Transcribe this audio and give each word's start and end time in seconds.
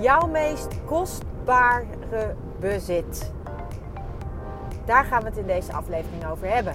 Jouw 0.00 0.26
meest 0.26 0.84
kostbare 0.84 2.36
bezit. 2.60 3.32
Daar 4.86 5.04
gaan 5.04 5.22
we 5.22 5.28
het 5.28 5.36
in 5.36 5.46
deze 5.46 5.72
aflevering 5.72 6.26
over 6.26 6.48
hebben. 6.54 6.74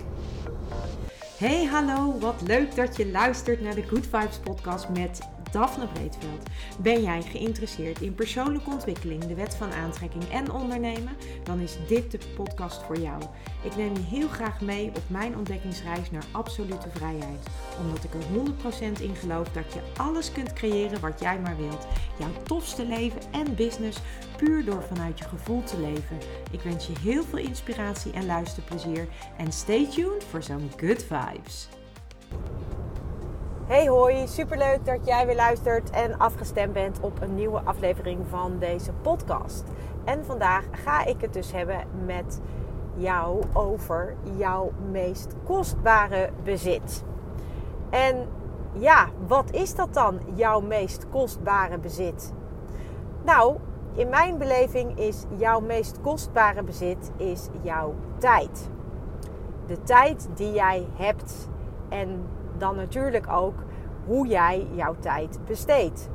Hey, 1.37 1.65
hallo, 1.65 2.19
wat 2.19 2.41
leuk 2.41 2.75
dat 2.75 2.97
je 2.97 3.11
luistert 3.11 3.61
naar 3.61 3.75
de 3.75 3.83
Good 3.83 4.07
Vibes 4.07 4.39
podcast 4.39 4.89
met 4.89 5.19
Daphne 5.55 5.87
Breedveld. 5.87 6.49
Ben 6.77 7.01
jij 7.01 7.21
geïnteresseerd 7.21 8.01
in 8.01 8.15
persoonlijke 8.15 8.69
ontwikkeling, 8.69 9.25
de 9.25 9.35
wet 9.35 9.55
van 9.55 9.71
aantrekking 9.71 10.23
en 10.29 10.51
ondernemen? 10.51 11.17
Dan 11.43 11.59
is 11.59 11.77
dit 11.87 12.11
de 12.11 12.19
podcast 12.35 12.83
voor 12.83 12.97
jou. 12.97 13.21
Ik 13.63 13.75
neem 13.75 13.93
je 13.93 14.01
heel 14.01 14.27
graag 14.27 14.61
mee 14.61 14.87
op 14.87 15.03
mijn 15.07 15.37
ontdekkingsreis 15.37 16.11
naar 16.11 16.25
absolute 16.31 16.89
vrijheid. 16.89 17.47
Omdat 17.81 18.03
ik 18.03 18.13
er 18.13 18.97
100% 18.97 19.01
in 19.01 19.15
geloof 19.15 19.49
dat 19.49 19.73
je 19.73 19.79
alles 19.97 20.31
kunt 20.31 20.53
creëren 20.53 20.99
wat 20.99 21.19
jij 21.19 21.39
maar 21.39 21.57
wilt. 21.57 21.87
Jouw 22.19 22.43
tofste 22.43 22.85
leven 22.85 23.21
en 23.31 23.55
business 23.55 23.99
puur 24.37 24.65
door 24.65 24.83
vanuit 24.83 25.19
je 25.19 25.25
gevoel 25.25 25.63
te 25.63 25.79
leven. 25.79 26.17
Ik 26.51 26.61
wens 26.61 26.87
je 26.87 26.93
heel 26.99 27.23
veel 27.23 27.39
inspiratie 27.39 28.11
en 28.11 28.25
luisterplezier. 28.25 29.07
En 29.37 29.51
stay 29.51 29.89
tuned 29.89 30.23
voor 30.23 30.43
zo'n 30.43 30.71
good 30.77 31.03
vibes. 31.03 31.67
Hey 33.67 33.87
hoi, 33.87 34.27
superleuk 34.27 34.85
dat 34.85 35.05
jij 35.05 35.25
weer 35.25 35.35
luistert 35.35 35.89
en 35.89 36.17
afgestemd 36.17 36.73
bent 36.73 36.99
op 36.99 37.21
een 37.21 37.35
nieuwe 37.35 37.61
aflevering 37.63 38.27
van 38.29 38.59
deze 38.59 38.91
podcast. 39.01 39.63
En 40.03 40.25
vandaag 40.25 40.63
ga 40.71 41.05
ik 41.05 41.21
het 41.21 41.33
dus 41.33 41.51
hebben 41.51 41.83
met 42.05 42.41
jou 42.95 43.43
over 43.53 44.15
jouw 44.37 44.71
meest 44.91 45.33
kostbare 45.43 46.29
bezit. 46.43 47.03
En 47.89 48.27
ja, 48.73 49.09
wat 49.27 49.51
is 49.51 49.75
dat 49.75 49.93
dan, 49.93 50.19
jouw 50.33 50.59
meest 50.59 51.09
kostbare 51.09 51.77
bezit? 51.77 52.33
Nou, 53.23 53.57
in 53.95 54.09
mijn 54.09 54.37
beleving 54.37 54.99
is 54.99 55.23
jouw 55.37 55.59
meest 55.59 56.01
kostbare 56.01 56.63
bezit 56.63 57.11
is 57.17 57.47
jouw 57.61 57.95
tijd. 58.17 58.69
De 59.67 59.83
tijd 59.83 60.29
die 60.35 60.51
jij 60.51 60.87
hebt 60.95 61.49
en 61.89 62.25
dan 62.57 62.75
natuurlijk 62.75 63.31
ook 63.31 63.55
hoe 64.05 64.27
jij 64.27 64.67
jouw 64.71 64.95
tijd 64.99 65.39
besteedt. 65.45 66.09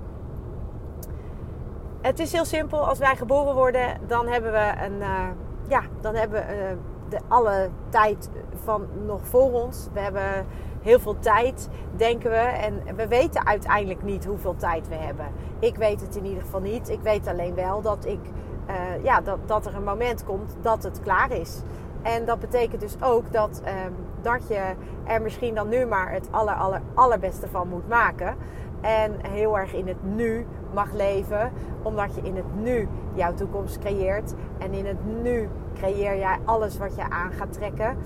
Het 2.01 2.19
is 2.19 2.33
heel 2.33 2.45
simpel. 2.45 2.87
Als 2.87 2.99
wij 2.99 3.17
geboren 3.17 3.55
worden, 3.55 3.99
dan 4.07 4.27
hebben 4.27 4.53
we 4.53 4.73
een, 4.85 4.97
uh, 4.99 5.29
ja, 5.69 5.83
dan 6.01 6.15
hebben 6.15 6.47
we 6.47 6.55
uh, 6.55 6.77
de, 7.09 7.19
alle 7.29 7.69
tijd 7.89 8.31
van 8.65 8.87
nog 9.07 9.21
voor 9.27 9.53
ons. 9.53 9.89
We 9.93 10.01
hebben 10.01 10.47
heel 10.83 11.01
veel 11.01 11.19
tijd, 11.19 11.69
denken 11.97 12.31
we. 12.31 12.37
En 12.37 12.97
we 12.97 13.09
weten 13.09 13.47
uiteindelijk 13.47 14.03
niet 14.03 14.25
hoeveel 14.25 14.57
tijd 14.57 14.89
we 14.89 14.95
hebben. 14.95 15.27
Ik 15.59 15.77
weet 15.77 16.01
het 16.01 16.17
in 16.17 16.25
ieder 16.25 16.43
geval 16.43 16.61
niet. 16.61 16.89
Ik 16.89 17.01
weet 17.01 17.27
alleen 17.27 17.55
wel 17.55 17.81
dat, 17.81 18.07
ik, 18.07 18.21
uh, 18.69 19.05
ja, 19.05 19.21
dat, 19.21 19.39
dat 19.47 19.67
er 19.67 19.75
een 19.75 19.85
moment 19.85 20.25
komt 20.25 20.57
dat 20.61 20.83
het 20.83 21.01
klaar 21.01 21.31
is. 21.31 21.63
En 22.03 22.25
dat 22.25 22.39
betekent 22.39 22.81
dus 22.81 22.97
ook 23.03 23.33
dat, 23.33 23.63
um, 23.87 23.95
dat 24.23 24.49
je 24.49 24.75
er 25.05 25.23
misschien 25.23 25.55
dan 25.55 25.69
nu 25.69 25.87
maar 25.87 26.13
het 26.13 26.29
aller, 26.31 26.55
aller, 26.55 26.81
allerbeste 26.95 27.49
van 27.49 27.69
moet 27.69 27.89
maken. 27.89 28.37
En 28.81 29.13
heel 29.29 29.59
erg 29.59 29.75
in 29.75 29.89
het 29.89 30.05
nu 30.15 30.47
mag 30.75 30.93
leven. 30.93 31.53
Omdat 31.83 32.15
je 32.15 32.21
in 32.23 32.37
het 32.37 32.55
nu 32.63 32.89
jouw 33.15 33.35
toekomst 33.35 33.79
creëert. 33.79 34.35
En 34.59 34.73
in 34.73 34.87
het 34.87 35.23
nu 35.23 35.49
creëer 35.75 36.19
jij 36.19 36.39
alles 36.45 36.79
wat 36.79 36.97
je 36.97 37.11
aan 37.11 37.33
gaat 37.33 37.53
trekken. 37.53 37.97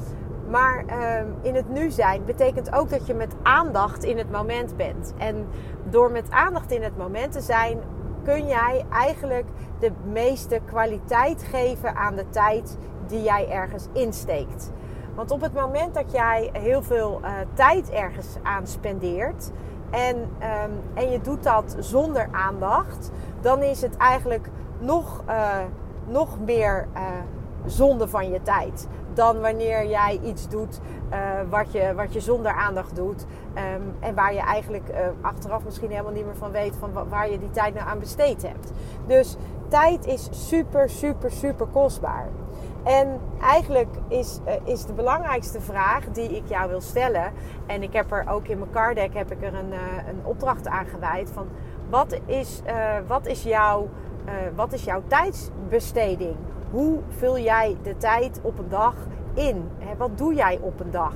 Maar 0.51 0.85
um, 1.21 1.35
in 1.43 1.55
het 1.55 1.69
nu 1.69 1.91
zijn 1.91 2.25
betekent 2.25 2.75
ook 2.75 2.91
dat 2.91 3.07
je 3.07 3.15
met 3.15 3.35
aandacht 3.43 4.05
in 4.05 4.19
het 4.19 4.31
moment 4.31 4.77
bent. 4.77 5.15
En 5.19 5.47
door 5.91 6.11
met 6.11 6.31
aandacht 6.31 6.71
in 6.71 6.83
het 6.83 6.97
moment 6.97 7.33
te 7.33 7.41
zijn, 7.41 7.79
kun 8.25 8.47
jij 8.47 8.85
eigenlijk 8.91 9.47
de 9.79 9.93
meeste 10.13 10.61
kwaliteit 10.65 11.43
geven 11.43 11.97
aan 11.97 12.15
de 12.15 12.29
tijd 12.29 12.79
die 13.07 13.23
jij 13.23 13.51
ergens 13.51 13.87
insteekt. 13.93 14.71
Want 15.15 15.31
op 15.31 15.41
het 15.41 15.55
moment 15.55 15.95
dat 15.95 16.13
jij 16.13 16.51
heel 16.53 16.83
veel 16.83 17.21
uh, 17.23 17.31
tijd 17.53 17.91
ergens 17.91 18.27
aan 18.43 18.67
spendeert 18.67 19.51
en, 19.91 20.17
um, 20.17 20.81
en 20.95 21.11
je 21.11 21.21
doet 21.21 21.43
dat 21.43 21.77
zonder 21.79 22.29
aandacht, 22.33 23.11
dan 23.41 23.63
is 23.63 23.83
het 23.83 23.97
eigenlijk 23.97 24.49
nog, 24.79 25.23
uh, 25.29 25.59
nog 26.07 26.41
meer 26.41 26.89
uh, 26.95 27.03
zonde 27.67 28.09
van 28.09 28.31
je 28.31 28.43
tijd. 28.43 28.89
Dan 29.13 29.41
wanneer 29.41 29.87
jij 29.87 30.21
iets 30.25 30.49
doet 30.49 30.81
wat, 31.51 31.73
je, 31.73 31.93
wat 31.97 32.13
je 32.13 32.21
zonder 32.21 32.53
aandacht 32.53 32.97
doet. 32.97 33.25
Um, 33.55 33.95
en 34.01 34.15
waar 34.15 34.35
je 34.35 34.41
eigenlijk 34.41 34.91
achteraf 35.21 35.65
misschien 35.65 35.91
helemaal 35.91 36.13
niet 36.13 36.25
meer 36.25 36.37
van 36.37 36.51
weet 36.51 36.77
van 36.77 37.09
waar 37.09 37.31
je 37.31 37.39
die 37.39 37.51
tijd 37.51 37.75
nou 37.75 37.89
aan 37.89 37.99
besteed 37.99 38.43
hebt. 38.43 38.71
Dus 39.07 39.37
tijd 39.69 40.07
is 40.07 40.29
super, 40.31 40.91
super, 40.91 41.31
super 41.31 41.67
kostbaar. 41.67 42.29
En 42.85 43.21
eigenlijk 43.41 43.89
is, 44.09 44.41
uh, 44.47 44.53
is 44.65 44.85
de 44.85 44.93
belangrijkste 44.93 45.61
vraag 45.61 46.05
die 46.05 46.37
ik 46.37 46.43
jou 46.47 46.69
wil 46.69 46.81
stellen. 46.81 47.33
En 47.67 47.83
ik 47.83 47.93
heb 47.93 48.13
er 48.13 48.25
ook 48.29 48.47
in 48.47 48.59
mijn 48.59 48.71
card 48.71 48.97
deck 48.97 49.15
heb 49.15 49.33
ik 49.33 49.43
er 49.43 49.55
een, 49.55 49.73
uh, 49.73 50.09
een 50.09 50.21
opdracht 50.23 50.67
aan 50.69 50.87
gewijd. 50.87 51.31
Van 51.31 51.49
wat 51.91 52.19
is, 52.27 52.63
uh, 52.67 52.95
wat, 53.07 53.27
is 53.27 53.43
jouw, 53.43 53.89
wat 54.55 54.73
is 54.73 54.85
jouw 54.85 55.03
tijdsbesteding? 55.07 56.37
Hoe 56.71 56.99
vul 57.09 57.39
jij 57.39 57.77
de 57.83 57.97
tijd 57.97 58.41
op 58.43 58.59
een 58.59 58.69
dag 58.69 58.95
in? 59.35 59.71
Wat 59.97 60.19
doe 60.19 60.35
jij 60.35 60.59
op 60.63 60.81
een 60.81 60.91
dag? 60.91 61.15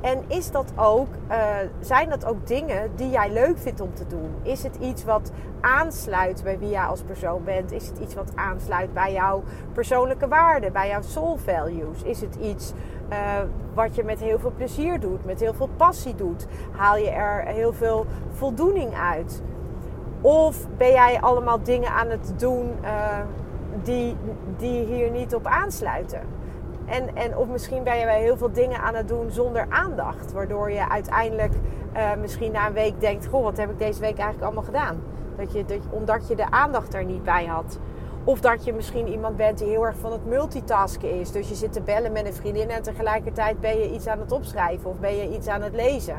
En 0.00 0.24
is 0.26 0.50
dat 0.50 0.72
ook, 0.76 1.08
uh, 1.30 1.36
zijn 1.80 2.08
dat 2.08 2.24
ook 2.24 2.46
dingen 2.46 2.90
die 2.94 3.10
jij 3.10 3.30
leuk 3.30 3.58
vindt 3.58 3.80
om 3.80 3.94
te 3.94 4.06
doen? 4.06 4.30
Is 4.42 4.62
het 4.62 4.76
iets 4.76 5.04
wat 5.04 5.32
aansluit 5.60 6.42
bij 6.42 6.58
wie 6.58 6.68
jij 6.68 6.84
als 6.84 7.02
persoon 7.02 7.44
bent? 7.44 7.72
Is 7.72 7.86
het 7.86 7.98
iets 7.98 8.14
wat 8.14 8.32
aansluit 8.34 8.92
bij 8.92 9.12
jouw 9.12 9.42
persoonlijke 9.72 10.28
waarden, 10.28 10.72
bij 10.72 10.88
jouw 10.88 11.02
soul 11.02 11.36
values? 11.36 12.02
Is 12.02 12.20
het 12.20 12.34
iets 12.34 12.72
uh, 13.10 13.16
wat 13.74 13.94
je 13.94 14.04
met 14.04 14.20
heel 14.20 14.38
veel 14.38 14.52
plezier 14.56 15.00
doet, 15.00 15.24
met 15.24 15.40
heel 15.40 15.54
veel 15.54 15.68
passie 15.76 16.14
doet? 16.14 16.46
Haal 16.76 16.96
je 16.96 17.10
er 17.10 17.44
heel 17.46 17.72
veel 17.72 18.06
voldoening 18.32 18.94
uit? 18.94 19.42
Of 20.20 20.66
ben 20.76 20.90
jij 20.90 21.20
allemaal 21.20 21.62
dingen 21.62 21.90
aan 21.90 22.08
het 22.08 22.32
doen 22.36 22.70
uh, 22.82 23.18
die, 23.82 24.16
die 24.56 24.84
hier 24.84 25.10
niet 25.10 25.34
op 25.34 25.46
aansluiten? 25.46 26.37
En, 26.88 27.16
en 27.16 27.36
of 27.36 27.46
misschien 27.46 27.82
ben 27.82 27.98
je 27.98 28.04
bij 28.04 28.20
heel 28.20 28.36
veel 28.36 28.52
dingen 28.52 28.80
aan 28.80 28.94
het 28.94 29.08
doen 29.08 29.30
zonder 29.30 29.66
aandacht. 29.68 30.32
Waardoor 30.32 30.70
je 30.70 30.88
uiteindelijk 30.88 31.52
uh, 31.96 32.14
misschien 32.20 32.52
na 32.52 32.66
een 32.66 32.72
week 32.72 33.00
denkt: 33.00 33.26
Goh, 33.26 33.42
wat 33.42 33.56
heb 33.56 33.70
ik 33.70 33.78
deze 33.78 34.00
week 34.00 34.18
eigenlijk 34.18 34.42
allemaal 34.42 34.62
gedaan? 34.62 35.02
Dat 35.36 35.52
je, 35.52 35.64
dat, 35.64 35.78
omdat 35.90 36.28
je 36.28 36.36
de 36.36 36.50
aandacht 36.50 36.94
er 36.94 37.04
niet 37.04 37.24
bij 37.24 37.46
had. 37.46 37.78
Of 38.24 38.40
dat 38.40 38.64
je 38.64 38.72
misschien 38.72 39.08
iemand 39.08 39.36
bent 39.36 39.58
die 39.58 39.68
heel 39.68 39.86
erg 39.86 39.96
van 39.96 40.12
het 40.12 40.26
multitasken 40.26 41.20
is. 41.20 41.30
Dus 41.30 41.48
je 41.48 41.54
zit 41.54 41.72
te 41.72 41.80
bellen 41.80 42.12
met 42.12 42.26
een 42.26 42.34
vriendin 42.34 42.70
en 42.70 42.82
tegelijkertijd 42.82 43.60
ben 43.60 43.78
je 43.78 43.90
iets 43.90 44.06
aan 44.06 44.20
het 44.20 44.32
opschrijven 44.32 44.90
of 44.90 44.98
ben 44.98 45.16
je 45.16 45.36
iets 45.36 45.48
aan 45.48 45.62
het 45.62 45.74
lezen. 45.74 46.16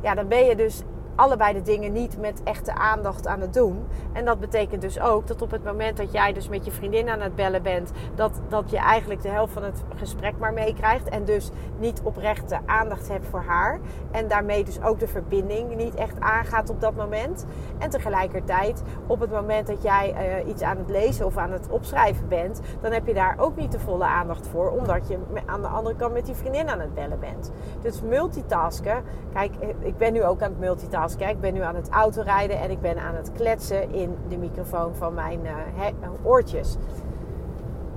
Ja, 0.00 0.14
dan 0.14 0.28
ben 0.28 0.44
je 0.44 0.56
dus 0.56 0.82
allebei 1.16 1.52
de 1.52 1.62
dingen 1.62 1.92
niet 1.92 2.18
met 2.18 2.42
echte 2.42 2.74
aandacht 2.74 3.26
aan 3.26 3.40
het 3.40 3.54
doen. 3.54 3.86
En 4.12 4.24
dat 4.24 4.40
betekent 4.40 4.80
dus 4.80 5.00
ook 5.00 5.26
dat 5.26 5.42
op 5.42 5.50
het 5.50 5.64
moment 5.64 5.96
dat 5.96 6.12
jij 6.12 6.32
dus 6.32 6.48
met 6.48 6.64
je 6.64 6.70
vriendin 6.70 7.08
aan 7.08 7.20
het 7.20 7.34
bellen 7.34 7.62
bent, 7.62 7.90
dat, 8.14 8.40
dat 8.48 8.70
je 8.70 8.76
eigenlijk 8.76 9.22
de 9.22 9.28
helft 9.28 9.52
van 9.52 9.62
het 9.62 9.82
gesprek 9.94 10.38
maar 10.38 10.52
meekrijgt. 10.52 11.08
En 11.08 11.24
dus 11.24 11.50
niet 11.78 12.00
oprechte 12.02 12.58
aandacht 12.66 13.08
hebt 13.08 13.26
voor 13.26 13.42
haar. 13.46 13.80
En 14.10 14.28
daarmee 14.28 14.64
dus 14.64 14.82
ook 14.82 14.98
de 14.98 15.08
verbinding 15.08 15.76
niet 15.76 15.94
echt 15.94 16.20
aangaat 16.20 16.70
op 16.70 16.80
dat 16.80 16.94
moment. 16.94 17.46
En 17.78 17.90
tegelijkertijd, 17.90 18.82
op 19.06 19.20
het 19.20 19.30
moment 19.30 19.66
dat 19.66 19.82
jij 19.82 20.14
uh, 20.42 20.48
iets 20.48 20.62
aan 20.62 20.76
het 20.76 20.90
lezen 20.90 21.26
of 21.26 21.36
aan 21.36 21.52
het 21.52 21.68
opschrijven 21.68 22.28
bent, 22.28 22.60
dan 22.80 22.92
heb 22.92 23.06
je 23.06 23.14
daar 23.14 23.34
ook 23.38 23.56
niet 23.56 23.72
de 23.72 23.80
volle 23.80 24.04
aandacht 24.04 24.46
voor, 24.46 24.70
omdat 24.70 25.08
je 25.08 25.18
aan 25.46 25.60
de 25.62 25.68
andere 25.68 25.96
kant 25.96 26.12
met 26.12 26.26
die 26.26 26.34
vriendin 26.34 26.68
aan 26.68 26.80
het 26.80 26.94
bellen 26.94 27.20
bent. 27.20 27.50
Dus 27.82 28.02
multitasken, 28.02 29.02
kijk, 29.32 29.52
ik 29.78 29.96
ben 29.96 30.12
nu 30.12 30.24
ook 30.24 30.42
aan 30.42 30.50
het 30.50 30.58
multitasken 30.58 31.03
Kijk, 31.12 31.30
ik 31.30 31.40
ben 31.40 31.54
nu 31.54 31.60
aan 31.60 31.74
het 31.74 31.88
autorijden 31.88 32.60
en 32.60 32.70
ik 32.70 32.80
ben 32.80 32.98
aan 32.98 33.14
het 33.14 33.32
kletsen 33.32 33.92
in 33.92 34.16
de 34.28 34.36
microfoon 34.36 34.94
van 34.94 35.14
mijn 35.14 35.40
uh, 35.44 36.08
oortjes. 36.22 36.76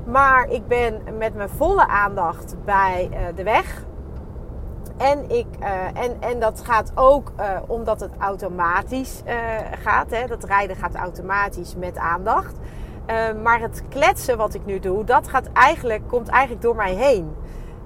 Maar 0.05 0.49
ik 0.49 0.67
ben 0.67 1.01
met 1.17 1.35
mijn 1.35 1.49
volle 1.49 1.87
aandacht 1.87 2.55
bij 2.65 3.09
uh, 3.11 3.17
de 3.35 3.43
weg. 3.43 3.85
En, 4.97 5.29
ik, 5.29 5.47
uh, 5.59 6.03
en, 6.03 6.21
en 6.21 6.39
dat 6.39 6.61
gaat 6.61 6.91
ook 6.95 7.31
omdat 7.67 7.99
het 7.99 8.11
automatisch 8.17 9.23
gaat. 9.83 10.09
Hè? 10.09 10.27
Dat 10.27 10.43
rijden 10.43 10.75
gaat 10.75 10.95
automatisch 10.95 11.75
met 11.75 11.97
aandacht. 11.97 12.55
maar 13.43 13.59
het 13.59 13.83
kletsen 13.89 14.37
wat 14.37 14.53
ik 14.53 14.65
nu 14.65 14.79
doe, 14.79 15.03
dat 15.03 15.27
gaat 15.27 15.49
eigenlijk, 15.53 16.07
komt 16.07 16.27
eigenlijk 16.27 16.61
door 16.61 16.75
mij 16.75 16.93
heen. 16.93 17.35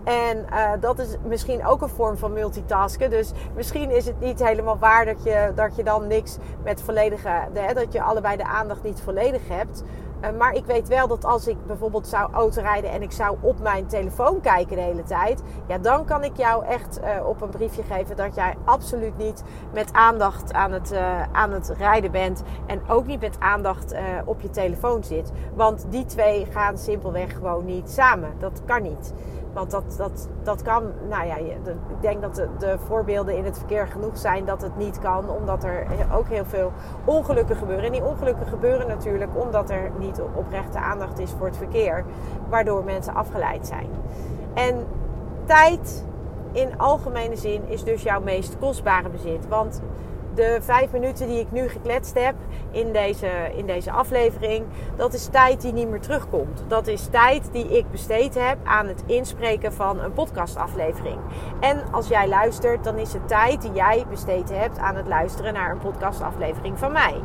En 0.03 0.45
uh, 0.51 0.71
dat 0.79 0.99
is 0.99 1.17
misschien 1.23 1.65
ook 1.65 1.81
een 1.81 1.89
vorm 1.89 2.17
van 2.17 2.33
multitasken. 2.33 3.09
Dus 3.09 3.31
misschien 3.55 3.91
is 3.91 4.05
het 4.05 4.19
niet 4.19 4.45
helemaal 4.45 4.77
waar 4.77 5.05
dat 5.05 5.23
je, 5.23 5.51
dat 5.55 5.75
je 5.75 5.83
dan 5.83 6.07
niks 6.07 6.37
met 6.63 6.81
volledige. 6.81 7.29
Dat 7.73 7.93
je 7.93 8.01
allebei 8.01 8.37
de 8.37 8.45
aandacht 8.45 8.83
niet 8.83 9.01
volledig 9.01 9.47
hebt. 9.47 9.83
Eh, 10.21 10.31
maar 10.37 10.53
ik 10.53 10.65
weet 10.65 10.87
wel 10.87 11.07
dat 11.07 11.25
als 11.25 11.47
ik 11.47 11.65
bijvoorbeeld 11.65 12.07
zou 12.07 12.33
autorijden 12.33 12.91
en 12.91 13.01
ik 13.01 13.11
zou 13.11 13.37
op 13.41 13.59
mijn 13.59 13.87
telefoon 13.87 14.41
kijken 14.41 14.75
de 14.75 14.81
hele 14.81 15.03
tijd, 15.03 15.43
ja, 15.67 15.77
dan 15.77 16.05
kan 16.05 16.23
ik 16.23 16.37
jou 16.37 16.65
echt 16.65 16.99
uh, 16.99 17.27
op 17.27 17.41
een 17.41 17.49
briefje 17.49 17.83
geven 17.83 18.15
dat 18.15 18.35
jij 18.35 18.55
absoluut 18.65 19.17
niet 19.17 19.43
met 19.73 19.93
aandacht 19.93 20.53
aan 20.53 20.71
het, 20.71 20.93
aan 21.31 21.51
het 21.51 21.73
rijden 21.77 22.11
bent 22.11 22.43
en 22.65 22.81
ook 22.87 23.05
niet 23.05 23.21
met 23.21 23.39
aandacht 23.39 23.95
op 24.25 24.41
je 24.41 24.49
telefoon 24.49 25.03
zit. 25.03 25.31
Want 25.53 25.85
die 25.89 26.05
twee 26.05 26.45
gaan 26.45 26.77
simpelweg 26.77 27.33
gewoon 27.33 27.65
niet 27.65 27.89
samen. 27.89 28.29
Dat 28.39 28.61
kan 28.65 28.81
niet. 28.81 29.13
Want 29.53 29.71
dat, 29.71 29.83
dat, 29.97 30.29
dat 30.43 30.61
kan, 30.61 30.83
nou 31.09 31.25
ja, 31.25 31.35
ik 31.35 32.01
denk 32.01 32.21
dat 32.21 32.35
de, 32.35 32.47
de, 32.59 32.77
voorbeelden 32.87 33.37
in 33.37 33.45
het 33.45 33.57
verkeer 33.57 33.87
genoeg 33.87 34.17
zijn 34.17 34.45
dat 34.45 34.61
het 34.61 34.77
niet 34.77 34.99
kan, 34.99 35.29
omdat 35.29 35.63
er 35.63 35.87
ook 36.13 36.27
heel 36.27 36.45
veel 36.45 36.71
ongelukken 37.05 37.55
gebeuren. 37.55 37.85
En 37.85 37.91
die 37.91 38.05
ongelukken 38.05 38.47
gebeuren 38.47 38.87
natuurlijk 38.87 39.31
omdat 39.35 39.69
er 39.69 39.91
niet 39.97 40.21
oprechte 40.35 40.79
aandacht 40.79 41.19
is 41.19 41.31
voor 41.37 41.45
het 41.47 41.57
verkeer, 41.57 42.05
waardoor 42.49 42.83
mensen 42.83 43.13
afgeleid 43.13 43.67
zijn. 43.67 43.89
En 44.53 44.85
tijd 45.45 46.05
in 46.51 46.77
algemene 46.77 47.35
zin 47.35 47.61
is 47.67 47.83
dus 47.83 48.03
jouw 48.03 48.21
meest 48.21 48.57
kostbare 48.59 49.09
bezit. 49.09 49.47
Want 49.47 49.81
de 50.35 50.57
vijf 50.61 50.91
minuten 50.91 51.27
die 51.27 51.39
ik 51.39 51.51
nu 51.51 51.67
gekletst 51.67 52.19
heb 52.19 52.35
in 52.71 52.91
deze, 52.93 53.27
in 53.55 53.65
deze 53.65 53.91
aflevering, 53.91 54.65
dat 54.95 55.13
is 55.13 55.25
tijd 55.25 55.61
die 55.61 55.73
niet 55.73 55.89
meer 55.89 55.99
terugkomt. 55.99 56.63
Dat 56.67 56.87
is 56.87 57.07
tijd 57.11 57.49
die 57.51 57.77
ik 57.77 57.91
besteed 57.91 58.35
heb 58.35 58.57
aan 58.63 58.87
het 58.87 59.03
inspreken 59.05 59.73
van 59.73 59.99
een 59.99 60.13
podcastaflevering. 60.13 61.17
En 61.59 61.83
als 61.91 62.07
jij 62.07 62.27
luistert, 62.27 62.83
dan 62.83 62.97
is 62.97 63.13
het 63.13 63.27
tijd 63.27 63.61
die 63.61 63.71
jij 63.71 64.05
besteed 64.09 64.49
hebt 64.49 64.77
aan 64.77 64.95
het 64.95 65.07
luisteren 65.07 65.53
naar 65.53 65.71
een 65.71 65.77
podcastaflevering 65.77 66.79
van 66.79 66.91
mij. 66.91 67.15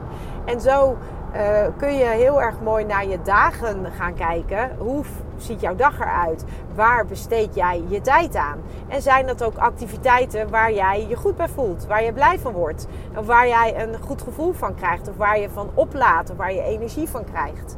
En 0.44 0.60
zo 0.60 0.96
uh, 1.36 1.66
kun 1.76 1.96
je 1.96 2.04
heel 2.04 2.42
erg 2.42 2.60
mooi 2.60 2.84
naar 2.84 3.06
je 3.06 3.22
dagen 3.22 3.92
gaan 3.92 4.14
kijken. 4.14 4.76
Hoe 4.78 5.04
ziet 5.36 5.60
jouw 5.60 5.74
dag 5.74 6.00
eruit? 6.00 6.44
Waar 6.74 7.06
besteed 7.06 7.54
jij 7.54 7.82
je 7.88 8.00
tijd 8.00 8.36
aan? 8.36 8.58
En 8.88 9.02
zijn 9.02 9.26
dat 9.26 9.42
ook 9.42 9.56
activiteiten 9.56 10.50
waar 10.50 10.72
jij 10.72 11.06
je 11.08 11.16
goed 11.16 11.36
bij 11.36 11.48
voelt, 11.48 11.86
waar 11.86 12.04
je 12.04 12.12
blij 12.12 12.38
van 12.38 12.52
wordt, 12.52 12.86
of 13.16 13.26
waar 13.26 13.48
jij 13.48 13.82
een 13.82 13.94
goed 14.00 14.22
gevoel 14.22 14.52
van 14.52 14.74
krijgt, 14.74 15.08
of 15.08 15.16
waar 15.16 15.38
je 15.38 15.50
van 15.50 15.70
oplaadt, 15.74 16.30
of 16.30 16.36
waar 16.36 16.52
je 16.52 16.62
energie 16.62 17.08
van 17.08 17.24
krijgt? 17.24 17.76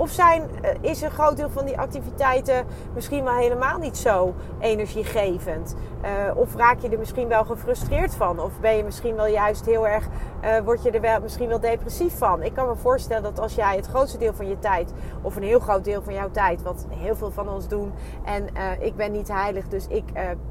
Of 0.00 0.10
zijn, 0.10 0.42
eh, 0.62 0.70
is 0.80 1.02
een 1.02 1.10
groot 1.10 1.36
deel 1.36 1.50
van 1.50 1.64
die 1.64 1.78
activiteiten 1.78 2.66
misschien 2.94 3.24
wel 3.24 3.34
helemaal 3.34 3.78
niet 3.78 3.96
zo 3.96 4.34
energiegevend? 4.58 5.76
Uh, 6.04 6.36
of 6.36 6.56
raak 6.56 6.80
je 6.80 6.88
er 6.88 6.98
misschien 6.98 7.28
wel 7.28 7.44
gefrustreerd 7.44 8.14
van? 8.14 8.40
Of 8.40 8.60
ben 8.60 8.76
je 8.76 8.84
misschien 8.84 9.14
wel 9.14 9.26
juist 9.26 9.66
heel 9.66 9.88
erg, 9.88 10.08
uh, 10.44 10.58
word 10.58 10.82
je 10.82 10.90
er 10.90 11.00
wel, 11.00 11.20
misschien 11.20 11.48
wel 11.48 11.60
depressief 11.60 12.18
van? 12.18 12.42
Ik 12.42 12.54
kan 12.54 12.68
me 12.68 12.76
voorstellen 12.76 13.22
dat 13.22 13.40
als 13.40 13.54
jij 13.54 13.76
het 13.76 13.86
grootste 13.86 14.18
deel 14.18 14.34
van 14.34 14.48
je 14.48 14.58
tijd, 14.58 14.92
of 15.22 15.36
een 15.36 15.42
heel 15.42 15.60
groot 15.60 15.84
deel 15.84 16.02
van 16.02 16.14
jouw 16.14 16.30
tijd, 16.30 16.62
wat 16.62 16.86
heel 16.88 17.16
veel 17.16 17.30
van 17.30 17.48
ons 17.48 17.68
doen, 17.68 17.92
en 18.24 18.46
ik 18.80 18.96
ben 18.96 19.12
niet 19.12 19.28
heilig, 19.28 19.68
dus 19.68 19.86
ik 19.86 20.04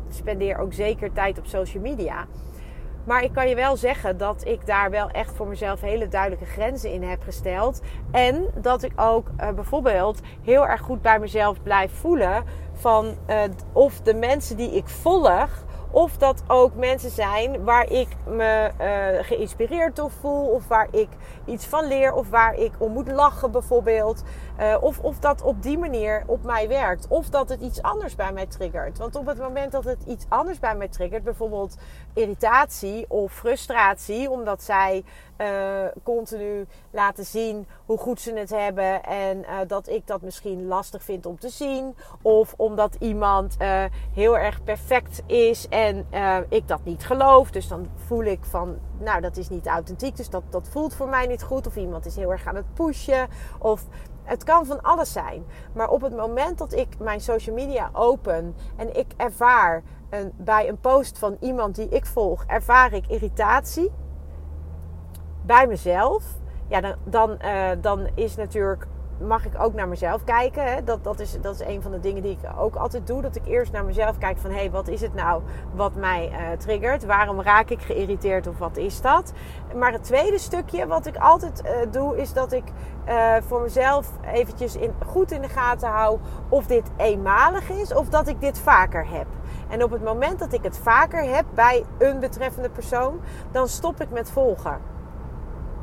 spendeer 0.09 0.57
ook 0.57 0.73
zeker 0.73 1.11
tijd 1.11 1.37
op 1.37 1.45
social 1.45 1.83
media 1.83 2.25
maar 3.09 3.23
ik 3.23 3.33
kan 3.33 3.49
je 3.49 3.55
wel 3.55 3.77
zeggen 3.77 4.17
dat 4.17 4.45
ik 4.45 4.65
daar 4.65 4.89
wel 4.89 5.09
echt 5.09 5.35
voor 5.35 5.47
mezelf 5.47 5.81
hele 5.81 6.07
duidelijke 6.07 6.45
grenzen 6.45 6.91
in 6.91 7.03
heb 7.03 7.21
gesteld. 7.23 7.81
En 8.11 8.45
dat 8.61 8.83
ik 8.83 8.91
ook 8.95 9.27
uh, 9.41 9.49
bijvoorbeeld 9.49 10.21
heel 10.43 10.67
erg 10.67 10.81
goed 10.81 11.01
bij 11.01 11.19
mezelf 11.19 11.63
blijf 11.63 11.91
voelen 11.91 12.43
van 12.73 13.15
uh, 13.29 13.41
of 13.73 14.01
de 14.01 14.13
mensen 14.13 14.57
die 14.57 14.71
ik 14.71 14.87
volg 14.87 15.65
of 15.91 16.17
dat 16.17 16.43
ook 16.47 16.75
mensen 16.75 17.09
zijn 17.09 17.63
waar 17.63 17.91
ik 17.91 18.07
me 18.27 18.71
uh, 18.81 19.25
geïnspireerd 19.25 19.95
door 19.95 20.11
voel. 20.11 20.45
Of 20.45 20.67
waar 20.67 20.87
ik 20.91 21.07
iets 21.45 21.65
van 21.65 21.87
leer. 21.87 22.13
Of 22.13 22.29
waar 22.29 22.55
ik 22.55 22.71
om 22.77 22.91
moet 22.91 23.11
lachen 23.11 23.51
bijvoorbeeld. 23.51 24.23
Uh, 24.59 24.77
of, 24.81 24.99
of 24.99 25.19
dat 25.19 25.41
op 25.41 25.63
die 25.63 25.77
manier 25.77 26.23
op 26.25 26.43
mij 26.43 26.67
werkt. 26.67 27.07
Of 27.07 27.29
dat 27.29 27.49
het 27.49 27.61
iets 27.61 27.81
anders 27.81 28.15
bij 28.15 28.33
mij 28.33 28.45
triggert. 28.45 28.97
Want 28.97 29.15
op 29.15 29.25
het 29.25 29.39
moment 29.39 29.71
dat 29.71 29.83
het 29.83 30.03
iets 30.07 30.25
anders 30.29 30.59
bij 30.59 30.75
mij 30.75 30.87
triggert. 30.87 31.23
Bijvoorbeeld 31.23 31.77
irritatie 32.13 33.05
of 33.07 33.33
frustratie. 33.33 34.29
Omdat 34.29 34.63
zij 34.63 35.03
uh, 35.41 35.47
continu 36.03 36.65
laten 36.91 37.25
zien 37.25 37.67
hoe 37.85 37.97
goed 37.97 38.21
ze 38.21 38.33
het 38.33 38.49
hebben. 38.49 39.03
En 39.03 39.45
dat 39.67 39.89
ik 39.89 40.07
dat 40.07 40.21
misschien 40.21 40.67
lastig 40.67 41.03
vind 41.03 41.25
om 41.25 41.39
te 41.39 41.49
zien. 41.49 41.95
Of 42.21 42.53
omdat 42.57 42.95
iemand 42.99 43.57
heel 44.13 44.37
erg 44.37 44.63
perfect 44.63 45.21
is 45.25 45.67
en 45.67 46.07
ik 46.49 46.67
dat 46.67 46.83
niet 46.83 47.05
geloof. 47.05 47.51
Dus 47.51 47.67
dan 47.67 47.87
voel 47.95 48.23
ik 48.23 48.45
van, 48.45 48.77
nou 48.99 49.21
dat 49.21 49.37
is 49.37 49.49
niet 49.49 49.67
authentiek. 49.67 50.17
Dus 50.17 50.29
dat, 50.29 50.43
dat 50.49 50.67
voelt 50.69 50.93
voor 50.93 51.07
mij 51.07 51.27
niet 51.27 51.43
goed. 51.43 51.67
Of 51.67 51.75
iemand 51.75 52.05
is 52.05 52.15
heel 52.15 52.31
erg 52.31 52.47
aan 52.47 52.55
het 52.55 52.73
pushen. 52.73 53.27
Of 53.59 53.85
het 54.23 54.43
kan 54.43 54.65
van 54.65 54.81
alles 54.81 55.11
zijn. 55.11 55.45
Maar 55.73 55.89
op 55.89 56.01
het 56.01 56.15
moment 56.15 56.57
dat 56.57 56.73
ik 56.73 56.99
mijn 56.99 57.21
social 57.21 57.55
media 57.55 57.89
open 57.93 58.55
en 58.75 58.97
ik 58.97 59.07
ervaar 59.17 59.83
een, 60.09 60.31
bij 60.37 60.69
een 60.69 60.79
post 60.79 61.17
van 61.17 61.37
iemand 61.39 61.75
die 61.75 61.89
ik 61.89 62.05
volg, 62.05 62.43
ervaar 62.47 62.93
ik 62.93 63.07
irritatie 63.07 63.91
bij 65.49 65.67
mezelf. 65.67 66.23
Ja, 66.67 66.81
dan, 66.81 66.95
dan, 67.03 67.37
uh, 67.41 67.69
dan 67.81 68.07
is 68.15 68.35
natuurlijk 68.35 68.87
mag 69.27 69.45
ik 69.45 69.61
ook 69.61 69.73
naar 69.73 69.87
mezelf 69.87 70.23
kijken. 70.23 70.63
Hè? 70.63 70.83
Dat, 70.83 71.03
dat, 71.03 71.19
is, 71.19 71.37
dat 71.41 71.53
is 71.53 71.67
een 71.67 71.81
van 71.81 71.91
de 71.91 71.99
dingen 71.99 72.21
die 72.21 72.31
ik 72.31 72.49
ook 72.59 72.75
altijd 72.75 73.07
doe. 73.07 73.21
Dat 73.21 73.35
ik 73.35 73.45
eerst 73.45 73.71
naar 73.71 73.85
mezelf 73.85 74.17
kijk 74.17 74.37
van... 74.37 74.49
hé, 74.51 74.57
hey, 74.57 74.71
wat 74.71 74.87
is 74.87 75.01
het 75.01 75.13
nou 75.13 75.41
wat 75.73 75.95
mij 75.95 76.29
uh, 76.31 76.57
triggert? 76.57 77.05
Waarom 77.05 77.41
raak 77.41 77.69
ik 77.69 77.81
geïrriteerd 77.81 78.47
of 78.47 78.57
wat 78.57 78.77
is 78.77 79.01
dat? 79.01 79.33
Maar 79.75 79.91
het 79.91 80.03
tweede 80.03 80.37
stukje 80.37 80.87
wat 80.87 81.05
ik 81.05 81.17
altijd 81.17 81.63
uh, 81.65 81.91
doe... 81.91 82.17
is 82.17 82.33
dat 82.33 82.51
ik 82.51 82.63
voor 83.47 83.61
mezelf 83.61 84.11
eventjes 84.33 84.75
in, 84.75 84.93
goed 85.05 85.31
in 85.31 85.41
de 85.41 85.49
gaten 85.49 85.89
hou... 85.89 86.19
of 86.49 86.65
dit 86.65 86.91
eenmalig 86.97 87.69
is 87.69 87.93
of 87.93 88.09
dat 88.09 88.27
ik 88.27 88.41
dit 88.41 88.59
vaker 88.59 89.07
heb. 89.09 89.27
En 89.69 89.83
op 89.83 89.91
het 89.91 90.03
moment 90.03 90.39
dat 90.39 90.53
ik 90.53 90.63
het 90.63 90.77
vaker 90.77 91.23
heb 91.23 91.45
bij 91.53 91.85
een 91.97 92.19
betreffende 92.19 92.69
persoon... 92.69 93.19
dan 93.51 93.67
stop 93.67 94.01
ik 94.01 94.09
met 94.09 94.31
volgen. 94.31 94.97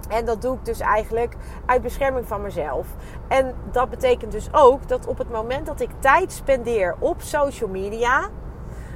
En 0.08 0.24
dat 0.24 0.42
doe 0.42 0.54
ik 0.54 0.64
dus 0.64 0.80
eigenlijk 0.80 1.36
uit 1.66 1.82
bescherming 1.82 2.26
van 2.26 2.42
mezelf. 2.42 2.86
En 3.28 3.54
dat 3.70 3.90
betekent 3.90 4.32
dus 4.32 4.48
ook 4.52 4.88
dat 4.88 5.06
op 5.06 5.18
het 5.18 5.30
moment 5.30 5.66
dat 5.66 5.80
ik 5.80 5.90
tijd 5.98 6.32
spendeer 6.32 6.94
op 6.98 7.20
social 7.20 7.70
media, 7.70 8.28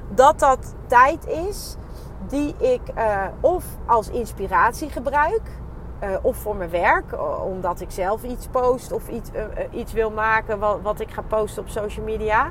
dat 0.09 0.39
dat 0.39 0.75
tijd 0.87 1.27
is 1.27 1.77
die 2.29 2.55
ik 2.59 2.81
uh, 2.99 3.25
of 3.41 3.65
als 3.87 4.11
inspiratie 4.11 4.91
gebruik. 4.91 5.43
Uh, 6.05 6.17
of 6.23 6.37
voor 6.37 6.57
mijn 6.57 6.71
werk, 6.71 7.05
omdat 7.45 7.81
ik 7.81 7.91
zelf 7.91 8.23
iets 8.23 8.47
post 8.47 8.93
of 8.93 9.09
iets, 9.09 9.31
uh, 9.35 9.43
iets 9.71 9.93
wil 9.93 10.11
maken 10.11 10.59
wat, 10.59 10.79
wat 10.83 11.01
ik 11.01 11.11
ga 11.11 11.23
posten 11.23 11.63
op 11.63 11.69
social 11.69 12.05
media. 12.05 12.51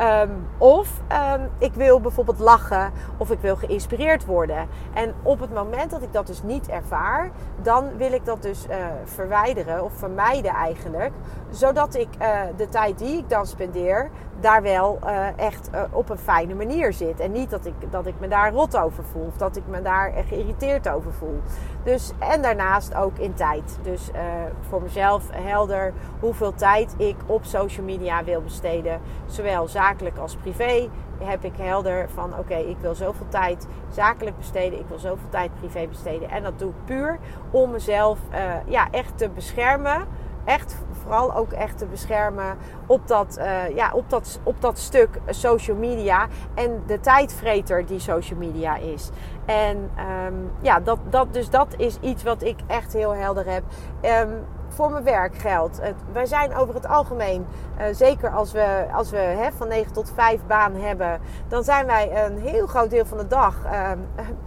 Um, 0.00 0.46
of 0.58 1.00
um, 1.34 1.48
ik 1.58 1.74
wil 1.74 2.00
bijvoorbeeld 2.00 2.38
lachen 2.38 2.92
of 3.16 3.30
ik 3.30 3.40
wil 3.40 3.56
geïnspireerd 3.56 4.24
worden. 4.24 4.68
En 4.94 5.14
op 5.22 5.40
het 5.40 5.54
moment 5.54 5.90
dat 5.90 6.02
ik 6.02 6.12
dat 6.12 6.26
dus 6.26 6.42
niet 6.42 6.68
ervaar, 6.68 7.30
dan 7.62 7.96
wil 7.96 8.12
ik 8.12 8.24
dat 8.24 8.42
dus 8.42 8.66
uh, 8.66 8.76
verwijderen 9.04 9.84
of 9.84 9.92
vermijden 9.92 10.50
eigenlijk. 10.50 11.12
Zodat 11.50 11.94
ik 11.94 12.08
uh, 12.20 12.40
de 12.56 12.68
tijd 12.68 12.98
die 12.98 13.18
ik 13.18 13.28
dan 13.28 13.46
spendeer, 13.46 14.10
daar 14.40 14.62
wel 14.62 14.98
uh, 15.04 15.38
echt 15.38 15.70
op 15.90 16.10
een 16.10 16.18
fijne 16.18 16.54
manier 16.54 16.92
zit. 16.92 17.20
En 17.20 17.32
niet 17.32 17.50
dat 17.50 17.66
ik, 17.66 17.74
dat 17.90 18.06
ik 18.06 18.14
me 18.20 18.28
daar 18.28 18.52
rot 18.52 18.76
over 18.76 19.04
voel 19.04 19.26
of 19.26 19.36
dat 19.36 19.56
ik 19.56 19.62
me 19.66 19.82
daar 19.82 20.12
geïrriteerd 20.28 20.88
over 20.88 21.12
voel. 21.12 21.40
Dus, 21.82 22.12
en 22.18 22.42
daarnaast 22.42 22.94
ook 22.94 23.18
in 23.18 23.34
tijd. 23.34 23.78
Dus 23.82 24.10
voor 24.68 24.82
mezelf 24.82 25.24
helder 25.30 25.92
hoeveel 26.20 26.54
tijd 26.54 26.94
ik 26.96 27.16
op 27.26 27.44
social 27.44 27.84
media 27.86 28.24
wil 28.24 28.42
besteden. 28.42 29.00
Zowel 29.26 29.68
zakelijk 29.68 30.18
als 30.18 30.36
privé 30.36 30.88
heb 31.22 31.44
ik 31.44 31.56
helder 31.56 32.08
van 32.14 32.38
oké, 32.38 32.56
ik 32.56 32.76
wil 32.80 32.94
zoveel 32.94 33.28
tijd 33.28 33.66
zakelijk 33.90 34.36
besteden, 34.36 34.78
ik 34.78 34.88
wil 34.88 34.98
zoveel 34.98 35.28
tijd 35.28 35.50
privé 35.54 35.86
besteden. 35.86 36.30
En 36.30 36.42
dat 36.42 36.58
doe 36.58 36.68
ik 36.68 36.84
puur 36.84 37.18
om 37.50 37.70
mezelf 37.70 38.18
ja, 38.66 38.88
echt 38.90 39.18
te 39.18 39.28
beschermen. 39.28 40.06
Echt 40.44 40.76
vooral 41.08 41.34
ook 41.34 41.52
echt 41.52 41.78
te 41.78 41.86
beschermen 41.86 42.56
op 42.86 43.08
dat, 43.08 43.38
uh, 43.38 43.76
ja, 43.76 43.92
op 43.92 44.10
dat, 44.10 44.40
op 44.42 44.60
dat 44.60 44.78
stuk 44.78 45.08
social 45.28 45.76
media 45.76 46.26
en 46.54 46.82
de 46.86 47.00
tijdvreter 47.00 47.86
die 47.86 47.98
social 47.98 48.38
media 48.38 48.76
is. 48.76 49.10
En 49.44 49.90
um, 50.26 50.50
ja, 50.60 50.80
dat, 50.80 50.98
dat, 51.10 51.32
dus 51.32 51.50
dat 51.50 51.74
is 51.76 51.98
iets 52.00 52.22
wat 52.22 52.42
ik 52.42 52.56
echt 52.66 52.92
heel 52.92 53.14
helder 53.14 53.46
heb. 53.46 53.62
Um, 54.02 54.46
voor 54.68 54.90
mijn 54.90 55.04
werk 55.04 55.34
geldt. 55.34 55.80
wij 56.12 56.26
zijn 56.26 56.56
over 56.56 56.74
het 56.74 56.86
algemeen, 56.86 57.46
uh, 57.78 57.84
zeker 57.92 58.30
als 58.30 58.52
we, 58.52 58.84
als 58.92 59.10
we 59.10 59.16
hè, 59.16 59.52
van 59.52 59.68
9 59.68 59.92
tot 59.92 60.12
5 60.14 60.40
baan 60.46 60.74
hebben, 60.74 61.20
dan 61.48 61.64
zijn 61.64 61.86
wij 61.86 62.24
een 62.24 62.38
heel 62.38 62.66
groot 62.66 62.90
deel 62.90 63.04
van 63.04 63.18
de 63.18 63.26
dag, 63.26 63.54
uh, 63.64 63.90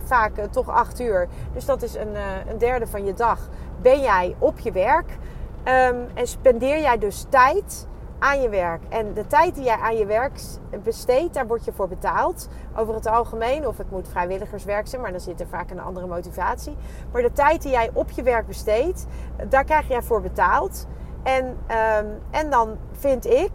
vaak 0.03 0.37
uh, 0.37 0.43
toch 0.43 0.69
8 0.69 0.99
uur. 0.99 1.27
Dus 1.53 1.65
dat 1.65 1.81
is 1.81 1.95
een, 1.95 2.15
een 2.49 2.57
derde 2.57 2.87
van 2.87 3.05
je 3.05 3.13
dag. 3.13 3.39
Ben 3.81 4.01
jij 4.01 4.35
op 4.39 4.59
je 4.59 4.71
werk 4.71 5.17
um, 5.65 6.07
en 6.13 6.27
spendeer 6.27 6.81
jij 6.81 6.97
dus 6.97 7.25
tijd 7.29 7.87
aan 8.19 8.41
je 8.41 8.49
werk. 8.49 8.81
En 8.89 9.13
de 9.13 9.27
tijd 9.27 9.55
die 9.55 9.63
jij 9.63 9.77
aan 9.77 9.97
je 9.97 10.05
werk 10.05 10.39
besteedt, 10.83 11.33
daar 11.33 11.47
word 11.47 11.65
je 11.65 11.71
voor 11.71 11.87
betaald. 11.87 12.47
Over 12.75 12.93
het 12.93 13.07
algemeen, 13.07 13.67
of 13.67 13.77
het 13.77 13.91
moet 13.91 14.07
vrijwilligerswerk 14.07 14.87
zijn, 14.87 15.01
maar 15.01 15.11
dan 15.11 15.19
zit 15.19 15.39
er 15.39 15.47
vaak 15.47 15.71
een 15.71 15.79
andere 15.79 16.07
motivatie. 16.07 16.75
Maar 17.11 17.21
de 17.21 17.31
tijd 17.31 17.61
die 17.61 17.71
jij 17.71 17.89
op 17.93 18.09
je 18.09 18.23
werk 18.23 18.47
besteedt, 18.47 19.05
daar 19.49 19.63
krijg 19.63 19.87
jij 19.87 20.01
voor 20.01 20.21
betaald. 20.21 20.87
En, 21.23 21.57
ehm, 21.67 22.05
en 22.31 22.49
dan 22.49 22.77
vind 22.91 23.25
ik, 23.25 23.51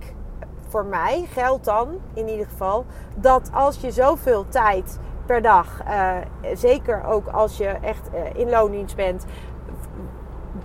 voor 0.69 0.85
mij 0.85 1.27
geldt 1.33 1.65
dan 1.65 1.89
in 2.15 2.29
ieder 2.29 2.47
geval, 2.47 2.85
dat 3.15 3.51
als 3.53 3.81
je 3.81 3.91
zoveel 3.91 4.49
tijd 4.49 4.99
per 5.27 5.43
dag, 5.43 5.83
uh, 5.89 6.17
zeker 6.55 7.05
ook 7.05 7.29
als 7.29 7.57
je 7.57 7.67
echt 7.67 8.09
uh, 8.15 8.41
in 8.41 8.51
loondienst 8.51 8.97
bent, 8.97 9.25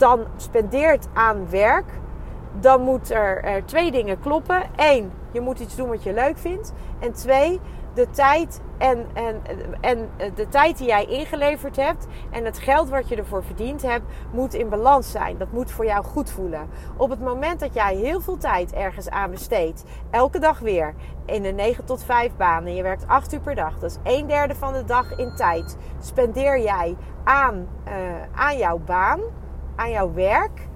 dan 0.01 0.25
spendeert 0.35 1.07
aan 1.13 1.49
werk, 1.49 1.91
dan 2.59 2.81
moet 2.81 3.11
er, 3.11 3.43
er 3.43 3.65
twee 3.65 3.91
dingen 3.91 4.19
kloppen. 4.19 4.61
Eén, 4.75 5.11
je 5.31 5.41
moet 5.41 5.59
iets 5.59 5.75
doen 5.75 5.89
wat 5.89 6.03
je 6.03 6.13
leuk 6.13 6.37
vindt. 6.37 6.73
En 6.99 7.13
twee, 7.13 7.59
de 7.93 8.09
tijd 8.09 8.61
en, 8.77 9.05
en, 9.13 9.41
en 9.81 10.09
de 10.35 10.47
tijd 10.49 10.77
die 10.77 10.87
jij 10.87 11.05
ingeleverd 11.05 11.75
hebt 11.75 12.07
en 12.29 12.45
het 12.45 12.59
geld 12.59 12.89
wat 12.89 13.09
je 13.09 13.15
ervoor 13.15 13.43
verdiend 13.43 13.81
hebt, 13.81 14.05
moet 14.31 14.53
in 14.53 14.69
balans 14.69 15.11
zijn. 15.11 15.37
Dat 15.37 15.51
moet 15.51 15.71
voor 15.71 15.85
jou 15.85 16.03
goed 16.03 16.29
voelen. 16.29 16.69
Op 16.97 17.09
het 17.09 17.19
moment 17.19 17.59
dat 17.59 17.73
jij 17.73 17.95
heel 17.95 18.21
veel 18.21 18.37
tijd 18.37 18.73
ergens 18.73 19.09
aan 19.09 19.31
besteedt, 19.31 19.83
elke 20.09 20.39
dag 20.39 20.59
weer 20.59 20.93
in 21.25 21.45
een 21.45 21.55
9 21.55 21.85
tot 21.85 22.03
5 22.03 22.31
baan 22.37 22.65
en 22.65 22.75
je 22.75 22.83
werkt 22.83 23.07
8 23.07 23.33
uur 23.33 23.39
per 23.39 23.55
dag, 23.55 23.79
dat 23.79 23.91
is 23.91 24.17
een 24.17 24.27
derde 24.27 24.55
van 24.55 24.73
de 24.73 24.83
dag 24.83 25.17
in 25.17 25.35
tijd, 25.35 25.77
spendeer 25.99 26.61
jij 26.61 26.95
aan, 27.23 27.67
uh, 27.87 27.93
aan 28.35 28.57
jouw 28.57 28.77
baan, 28.77 29.19
aan 29.81 29.91
jouw 29.91 30.13
werk. 30.13 30.67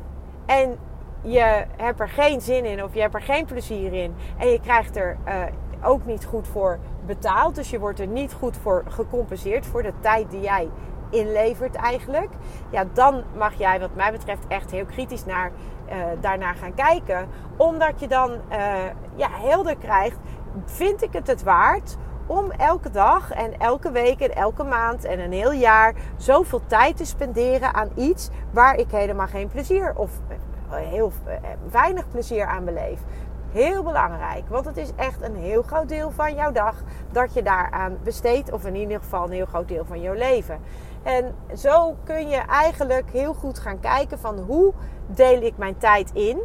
En 0.45 0.77
je 1.21 1.65
hebt 1.77 1.99
er 1.99 2.09
geen 2.09 2.41
zin 2.41 2.65
in 2.65 2.83
of 2.83 2.93
je 2.93 3.01
hebt 3.01 3.13
er 3.13 3.21
geen 3.21 3.45
plezier 3.45 3.93
in 3.93 4.15
en 4.37 4.47
je 4.47 4.59
krijgt 4.59 4.95
er 4.95 5.17
uh, 5.27 5.43
ook 5.83 6.05
niet 6.05 6.25
goed 6.25 6.47
voor 6.47 6.79
betaald. 7.05 7.55
Dus 7.55 7.69
je 7.69 7.79
wordt 7.79 7.99
er 7.99 8.07
niet 8.07 8.33
goed 8.33 8.57
voor 8.57 8.83
gecompenseerd 8.87 9.65
voor 9.65 9.83
de 9.83 9.93
tijd 9.99 10.31
die 10.31 10.41
jij 10.41 10.69
inlevert 11.09 11.75
eigenlijk. 11.75 12.29
Ja, 12.69 12.85
dan 12.93 13.23
mag 13.37 13.53
jij 13.53 13.79
wat 13.79 13.95
mij 13.95 14.11
betreft 14.11 14.47
echt 14.47 14.71
heel 14.71 14.85
kritisch 14.85 15.25
naar, 15.25 15.51
uh, 15.89 15.95
daarnaar 16.21 16.55
gaan 16.55 16.73
kijken. 16.73 17.27
Omdat 17.57 17.99
je 17.99 18.07
dan 18.07 18.31
uh, 18.31 18.37
ja, 19.15 19.29
helder 19.31 19.75
krijgt, 19.77 20.17
vind 20.65 21.03
ik 21.03 21.13
het 21.13 21.27
het 21.27 21.43
waard 21.43 21.97
om 22.27 22.51
elke 22.51 22.89
dag 22.89 23.31
en 23.31 23.59
elke 23.59 23.91
week 23.91 24.19
en 24.19 24.35
elke 24.35 24.63
maand 24.63 25.03
en 25.03 25.19
een 25.19 25.31
heel 25.31 25.51
jaar 25.51 25.93
zoveel 26.17 26.61
tijd 26.67 26.97
te 26.97 27.05
spenderen 27.05 27.73
aan 27.73 27.89
iets 27.95 28.29
waar 28.51 28.75
ik 28.75 28.91
helemaal 28.91 29.27
geen 29.27 29.47
plezier 29.47 29.93
of 29.95 30.11
heel 30.69 31.11
weinig 31.71 32.09
plezier 32.09 32.45
aan 32.45 32.65
beleef. 32.65 32.99
Heel 33.51 33.83
belangrijk, 33.83 34.49
want 34.49 34.65
het 34.65 34.77
is 34.77 34.91
echt 34.95 35.21
een 35.21 35.35
heel 35.35 35.61
groot 35.61 35.89
deel 35.89 36.11
van 36.11 36.35
jouw 36.35 36.51
dag 36.51 36.75
dat 37.11 37.33
je 37.33 37.43
daaraan 37.43 37.97
besteedt, 38.03 38.51
of 38.51 38.65
in 38.65 38.75
ieder 38.75 38.99
geval 38.99 39.25
een 39.25 39.31
heel 39.31 39.45
groot 39.45 39.67
deel 39.67 39.85
van 39.85 40.01
jouw 40.01 40.13
leven. 40.13 40.59
En 41.03 41.35
zo 41.57 41.95
kun 42.03 42.29
je 42.29 42.37
eigenlijk 42.37 43.09
heel 43.11 43.33
goed 43.33 43.59
gaan 43.59 43.79
kijken 43.79 44.19
van 44.19 44.39
hoe 44.39 44.73
deel 45.07 45.41
ik 45.41 45.57
mijn 45.57 45.77
tijd 45.77 46.11
in 46.13 46.39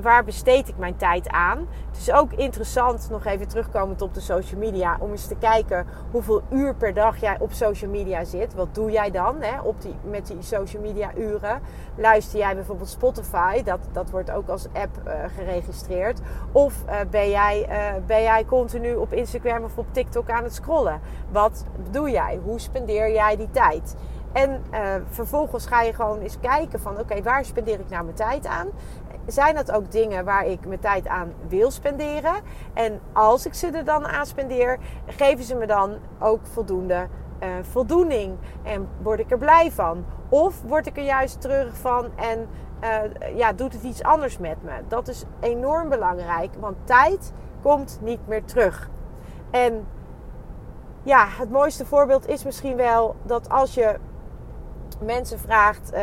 waar 0.00 0.24
besteed 0.24 0.68
ik 0.68 0.76
mijn 0.76 0.96
tijd 0.96 1.28
aan? 1.28 1.68
Het 1.88 1.96
is 1.96 2.12
ook 2.12 2.32
interessant, 2.32 3.08
nog 3.10 3.24
even 3.24 3.48
terugkomend 3.48 4.02
op 4.02 4.14
de 4.14 4.20
social 4.20 4.60
media, 4.60 4.96
om 5.00 5.10
eens 5.10 5.26
te 5.26 5.36
kijken 5.36 5.86
hoeveel 6.10 6.42
uur 6.50 6.74
per 6.74 6.94
dag 6.94 7.16
jij 7.20 7.36
op 7.38 7.52
social 7.52 7.90
media 7.90 8.24
zit. 8.24 8.54
Wat 8.54 8.74
doe 8.74 8.90
jij 8.90 9.10
dan 9.10 9.36
hè, 9.40 9.60
op 9.60 9.82
die, 9.82 9.94
met 10.10 10.26
die 10.26 10.42
social 10.42 10.82
media 10.82 11.10
uren? 11.16 11.60
Luister 11.96 12.38
jij 12.38 12.54
bijvoorbeeld 12.54 12.88
Spotify, 12.88 13.62
dat, 13.62 13.80
dat 13.92 14.10
wordt 14.10 14.30
ook 14.30 14.48
als 14.48 14.66
app 14.72 15.00
uh, 15.06 15.12
geregistreerd. 15.36 16.20
Of 16.52 16.84
uh, 16.86 16.96
ben, 17.10 17.30
jij, 17.30 17.66
uh, 17.68 18.06
ben 18.06 18.22
jij 18.22 18.44
continu 18.44 18.94
op 18.94 19.12
Instagram 19.12 19.64
of 19.64 19.78
op 19.78 19.86
TikTok 19.90 20.30
aan 20.30 20.44
het 20.44 20.54
scrollen? 20.54 21.00
Wat 21.30 21.64
doe 21.90 22.10
jij? 22.10 22.40
Hoe 22.44 22.60
spendeer 22.60 23.12
jij 23.12 23.36
die 23.36 23.50
tijd? 23.50 23.96
En 24.32 24.62
vervolgens 25.10 25.66
ga 25.66 25.82
je 25.82 25.94
gewoon 25.94 26.20
eens 26.20 26.40
kijken 26.40 26.80
van 26.80 26.98
oké, 26.98 27.22
waar 27.22 27.44
spendeer 27.44 27.80
ik 27.80 27.88
nou 27.88 28.04
mijn 28.04 28.16
tijd 28.16 28.46
aan? 28.46 28.68
Zijn 29.26 29.54
dat 29.54 29.72
ook 29.72 29.90
dingen 29.90 30.24
waar 30.24 30.46
ik 30.46 30.66
mijn 30.66 30.80
tijd 30.80 31.06
aan 31.06 31.32
wil 31.48 31.70
spenderen? 31.70 32.34
En 32.74 33.00
als 33.12 33.46
ik 33.46 33.54
ze 33.54 33.70
er 33.70 33.84
dan 33.84 34.06
aan 34.06 34.26
spendeer, 34.26 34.78
geven 35.06 35.44
ze 35.44 35.54
me 35.54 35.66
dan 35.66 35.96
ook 36.18 36.40
voldoende 36.46 37.06
uh, 37.42 37.48
voldoening? 37.62 38.36
En 38.62 38.88
word 39.02 39.20
ik 39.20 39.30
er 39.30 39.38
blij 39.38 39.70
van? 39.70 40.04
Of 40.28 40.62
word 40.62 40.86
ik 40.86 40.96
er 40.96 41.04
juist 41.04 41.40
treurig 41.40 41.76
van 41.76 42.06
en 42.16 42.48
uh, 42.82 43.36
ja, 43.36 43.52
doet 43.52 43.72
het 43.72 43.82
iets 43.82 44.02
anders 44.02 44.38
met 44.38 44.62
me? 44.62 44.72
Dat 44.88 45.08
is 45.08 45.24
enorm 45.40 45.88
belangrijk, 45.88 46.50
want 46.60 46.76
tijd 46.84 47.32
komt 47.62 47.98
niet 48.02 48.26
meer 48.26 48.44
terug. 48.44 48.90
En 49.50 49.86
ja, 51.02 51.26
het 51.28 51.50
mooiste 51.50 51.86
voorbeeld 51.86 52.28
is 52.28 52.44
misschien 52.44 52.76
wel 52.76 53.16
dat 53.22 53.48
als 53.48 53.74
je 53.74 53.98
mensen 55.00 55.38
vraagt 55.38 55.92
uh, 55.94 56.00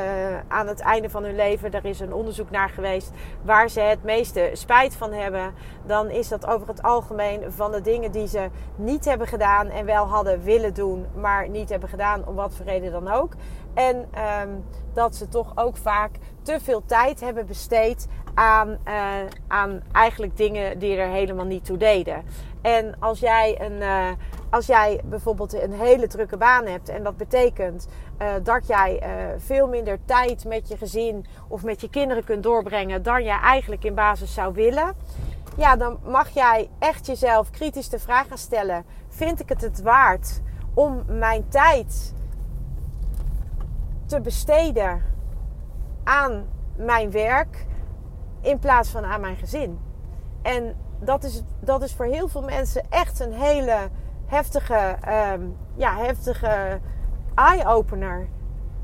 aan 0.48 0.68
het 0.68 0.80
einde 0.80 1.10
van 1.10 1.24
hun 1.24 1.36
leven, 1.36 1.72
er 1.72 1.86
is 1.86 2.00
een 2.00 2.14
onderzoek 2.14 2.50
naar 2.50 2.70
geweest, 2.70 3.12
waar 3.42 3.70
ze 3.70 3.80
het 3.80 4.04
meeste 4.04 4.50
spijt 4.54 4.96
van 4.96 5.14
hebben, 5.14 5.54
dan 5.86 6.10
is 6.10 6.28
dat 6.28 6.46
over 6.46 6.68
het 6.68 6.84
algemeen 6.84 7.52
van 7.52 7.72
de 7.72 7.82
dingen 7.82 8.12
die 8.12 8.28
ze 8.28 8.50
niet 8.76 9.06
hebben 9.06 9.28
gedaan 9.28 9.70
en 9.70 9.86
wel 9.86 10.06
hadden 10.06 10.44
willen 10.44 10.74
doen, 10.74 11.06
maar 11.16 11.50
niet 11.50 11.70
hebben 11.70 11.90
gedaan, 11.90 12.28
om 12.28 12.36
wat 12.36 12.56
voor 12.56 12.66
reden 12.66 12.92
dan 12.92 13.12
ook. 13.12 13.34
En 13.74 13.96
um, 14.42 14.66
dat 14.94 15.16
ze 15.16 15.28
toch 15.28 15.52
ook 15.56 15.78
vaak 15.78 16.12
te 16.42 16.60
veel 16.62 16.86
tijd 16.86 17.20
hebben 17.20 17.46
besteed 17.46 18.08
aan, 18.34 18.78
uh, 18.88 19.04
aan 19.48 19.82
eigenlijk 19.92 20.38
dingen 20.38 20.80
die 20.80 20.98
er 20.98 21.10
helemaal 21.10 21.46
niet 21.46 21.66
toe 21.66 21.78
deden. 21.78 22.24
En 22.62 22.96
als 23.00 23.20
jij 23.20 23.62
een. 23.62 23.82
Uh, 23.82 24.08
als 24.52 24.66
jij 24.66 25.02
bijvoorbeeld 25.06 25.54
een 25.54 25.74
hele 25.74 26.08
drukke 26.08 26.38
baan 26.38 26.66
hebt 26.66 26.90
en 26.90 27.04
dat 27.04 27.18
betekent 27.18 27.88
uh, 28.22 28.28
dat 28.44 28.68
jij 28.68 29.04
uh, 29.04 29.10
veel 29.38 29.68
minder 29.68 30.00
tijd 30.06 30.46
met 30.46 30.68
je 30.68 30.78
gezin 30.78 31.26
of 31.48 31.64
met 31.64 31.82
je 31.82 31.90
kinderen 31.90 32.24
kunt 32.24 32.44
doorbrengen 32.44 33.04
dan 33.04 33.24
jij 33.24 33.40
eigenlijk 33.40 33.84
in 33.84 33.96
basis 33.96 34.34
zou 34.34 34.54
willen, 34.54 34.96
ja, 35.58 35.76
dan 35.76 36.00
mag 36.04 36.30
jij 36.30 36.70
echt 36.80 37.06
jezelf 37.06 37.50
kritisch 37.50 37.90
de 37.90 38.00
vraag 38.00 38.28
gaan 38.28 38.38
stellen: 38.38 38.86
vind 39.08 39.40
ik 39.40 39.50
het 39.50 39.62
het 39.62 39.82
waard 39.82 40.42
om 40.74 41.04
mijn 41.08 41.48
tijd 41.48 42.14
te 44.06 44.22
besteden 44.22 45.02
aan 46.04 46.46
mijn 46.76 47.12
werk 47.12 47.66
in 48.42 48.60
plaats 48.60 48.90
van 48.90 49.06
aan 49.06 49.22
mijn 49.22 49.36
gezin? 49.36 49.80
En 50.42 50.76
dat 51.00 51.24
is, 51.24 51.44
dat 51.60 51.84
is 51.84 51.94
voor 51.94 52.06
heel 52.06 52.28
veel 52.28 52.42
mensen 52.42 52.84
echt 52.90 53.20
een 53.20 53.34
hele 53.34 53.90
heftige, 54.32 54.98
um, 55.34 55.58
ja, 55.76 55.98
heftige 55.98 56.80
eye-opener. 57.36 58.28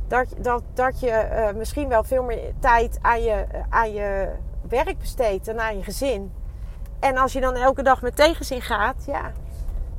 Dat, 0.08 0.27
dat, 0.38 0.63
dat 0.74 1.00
je 1.00 1.30
uh, 1.32 1.58
misschien 1.58 1.88
wel 1.88 2.04
veel 2.04 2.24
meer 2.24 2.54
tijd 2.60 3.00
aan 3.01 3.22
je, 3.22 3.46
aan 3.70 3.94
je 3.94 4.30
werk 4.70 4.98
besteedt 4.98 5.46
dan 5.46 5.60
aan 5.60 5.77
je 5.77 5.84
gezin. 5.84 6.34
En 7.00 7.18
als 7.18 7.34
je 7.34 7.42
dan 7.42 7.56
elke 7.56 7.84
dag 7.84 8.01
met 8.01 8.16
tegenzin 8.16 8.62
gaat, 8.62 9.04
ja, 9.06 9.32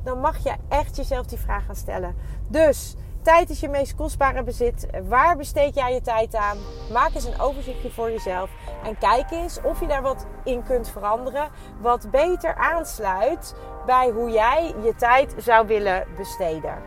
dan 0.03 0.19
mag 0.19 0.37
je 0.37 0.53
echt 0.67 0.95
jezelf 0.95 1.25
die 1.25 1.39
vraag 1.39 1.65
gaan 1.65 1.75
stellen. 1.75 2.15
Dus 2.47 2.95
tijd 3.29 3.49
is 3.49 3.59
je 3.59 3.69
meest 3.69 3.95
kostbare 3.95 4.43
bezit. 4.43 4.87
Waar 5.07 5.37
besteed 5.37 5.75
jij 5.75 5.93
je 5.93 6.01
tijd 6.01 6.35
aan? 6.35 6.57
Maak 6.91 7.13
eens 7.13 7.25
een 7.25 7.39
overzichtje 7.39 7.91
voor 7.91 8.11
jezelf. 8.11 8.49
En 8.83 8.97
kijk 8.97 9.31
eens 9.31 9.61
of 9.61 9.79
je 9.79 9.87
daar 9.87 10.01
wat 10.01 10.25
in 10.43 10.63
kunt 10.63 10.89
veranderen. 10.89 11.49
Wat 11.79 12.11
beter 12.11 12.55
aansluit 12.55 13.55
bij 13.85 14.09
hoe 14.09 14.29
jij 14.29 14.73
je 14.83 14.95
tijd 14.95 15.33
zou 15.37 15.67
willen 15.67 16.07
besteden. 16.17 16.77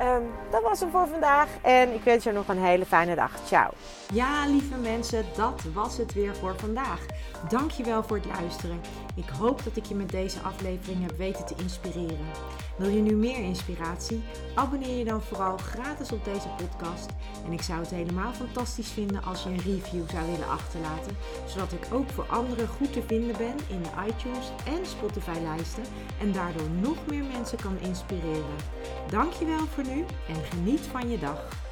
Um, 0.00 0.30
dat 0.50 0.62
was 0.62 0.80
hem 0.80 0.90
voor 0.90 1.08
vandaag 1.08 1.48
en 1.62 1.94
ik 1.94 2.02
wens 2.02 2.24
je 2.24 2.32
nog 2.32 2.48
een 2.48 2.62
hele 2.62 2.86
fijne 2.86 3.14
dag. 3.14 3.30
Ciao. 3.46 3.70
Ja, 4.12 4.46
lieve 4.46 4.76
mensen, 4.76 5.24
dat 5.36 5.62
was 5.74 5.96
het 5.96 6.14
weer 6.14 6.36
voor 6.36 6.54
vandaag. 6.56 7.00
Dankjewel 7.48 8.02
voor 8.02 8.16
het 8.16 8.26
luisteren. 8.26 8.80
Ik 9.14 9.28
hoop 9.28 9.64
dat 9.64 9.76
ik 9.76 9.84
je 9.84 9.94
met 9.94 10.10
deze 10.10 10.40
aflevering 10.40 11.02
heb 11.02 11.16
weten 11.16 11.46
te 11.46 11.54
inspireren. 11.62 12.26
Wil 12.76 12.88
je 12.88 13.00
nu 13.00 13.14
meer 13.14 13.38
inspiratie? 13.38 14.24
Abonneer 14.54 14.98
je 14.98 15.04
dan 15.04 15.22
vooral 15.22 15.56
gratis 15.56 16.12
op 16.12 16.24
deze 16.24 16.48
podcast. 16.56 17.10
En 17.44 17.52
ik 17.52 17.62
zou 17.62 17.80
het 17.80 17.90
helemaal 17.90 18.32
fantastisch 18.32 18.90
vinden 18.90 19.24
als 19.24 19.42
je 19.42 19.48
een 19.48 19.60
review 19.60 20.10
zou 20.10 20.30
willen 20.30 20.48
achterlaten, 20.48 21.16
zodat 21.46 21.72
ik 21.72 21.86
ook 21.92 22.10
voor 22.10 22.26
anderen 22.28 22.68
goed 22.68 22.92
te 22.92 23.02
vinden 23.06 23.36
ben 23.36 23.56
in 23.68 23.82
de 23.82 24.06
iTunes 24.06 24.50
en 24.66 24.86
Spotify 24.86 25.38
lijsten 25.42 25.84
en 26.20 26.32
daardoor 26.32 26.70
nog 26.80 26.96
meer 27.06 27.24
mensen 27.24 27.58
kan 27.58 27.78
inspireren. 27.80 28.56
Dankjewel 29.10 29.66
voor 29.66 29.84
nu 29.86 30.04
en 30.28 30.44
geniet 30.44 30.80
van 30.80 31.10
je 31.10 31.18
dag. 31.18 31.65